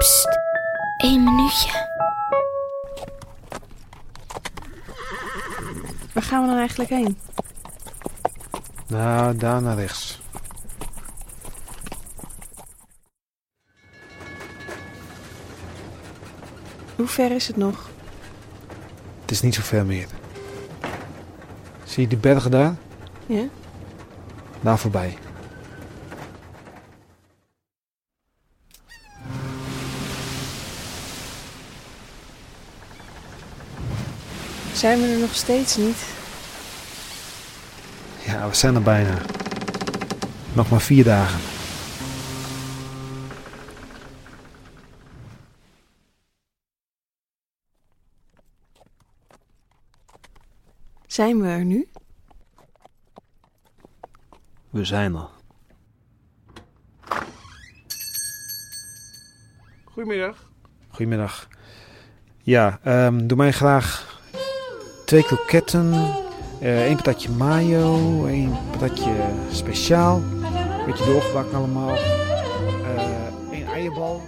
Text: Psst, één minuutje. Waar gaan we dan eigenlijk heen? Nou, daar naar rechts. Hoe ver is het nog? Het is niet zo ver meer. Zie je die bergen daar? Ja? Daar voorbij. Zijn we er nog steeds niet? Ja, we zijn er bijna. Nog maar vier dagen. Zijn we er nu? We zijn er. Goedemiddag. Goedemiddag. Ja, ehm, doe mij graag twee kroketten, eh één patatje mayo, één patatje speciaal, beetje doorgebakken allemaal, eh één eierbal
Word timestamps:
Psst, 0.00 0.28
één 0.96 1.24
minuutje. 1.24 1.70
Waar 6.12 6.22
gaan 6.22 6.42
we 6.42 6.48
dan 6.48 6.56
eigenlijk 6.56 6.90
heen? 6.90 7.18
Nou, 8.86 9.36
daar 9.36 9.62
naar 9.62 9.76
rechts. 9.76 10.20
Hoe 16.96 17.06
ver 17.06 17.30
is 17.30 17.46
het 17.46 17.56
nog? 17.56 17.90
Het 19.20 19.30
is 19.30 19.40
niet 19.40 19.54
zo 19.54 19.62
ver 19.62 19.86
meer. 19.86 20.06
Zie 21.84 22.02
je 22.02 22.08
die 22.08 22.18
bergen 22.18 22.50
daar? 22.50 22.74
Ja? 23.26 23.44
Daar 24.60 24.78
voorbij. 24.78 25.18
Zijn 34.80 35.00
we 35.00 35.06
er 35.06 35.18
nog 35.18 35.34
steeds 35.34 35.76
niet? 35.76 36.14
Ja, 38.26 38.48
we 38.48 38.54
zijn 38.54 38.74
er 38.74 38.82
bijna. 38.82 39.18
Nog 40.52 40.70
maar 40.70 40.80
vier 40.80 41.04
dagen. 41.04 41.40
Zijn 51.06 51.40
we 51.40 51.48
er 51.48 51.64
nu? 51.64 51.88
We 54.70 54.84
zijn 54.84 55.14
er. 55.14 55.28
Goedemiddag. 59.84 60.50
Goedemiddag. 60.88 61.48
Ja, 62.42 62.78
ehm, 62.82 63.26
doe 63.26 63.36
mij 63.36 63.52
graag 63.52 64.09
twee 65.10 65.22
kroketten, 65.22 65.92
eh 66.58 66.86
één 66.86 66.96
patatje 66.96 67.30
mayo, 67.30 68.26
één 68.26 68.56
patatje 68.70 69.10
speciaal, 69.52 70.22
beetje 70.86 71.04
doorgebakken 71.04 71.56
allemaal, 71.56 71.94
eh 71.94 73.52
één 73.52 73.66
eierbal 73.74 74.20